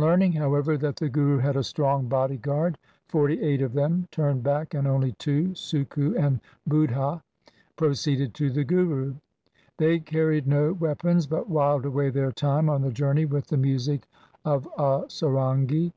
[0.00, 4.08] On learning, however, that the Guru had a strong body guard, forty eight of them
[4.10, 7.22] turned back and only two, Sukkhu and Buddha,
[7.76, 9.16] proceeded to the Guru.
[9.76, 14.08] They carried no weapons, but whiled away their time on the journey with the music
[14.42, 15.92] of a sarangi.